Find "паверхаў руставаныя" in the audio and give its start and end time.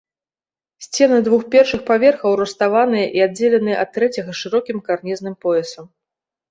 1.91-3.07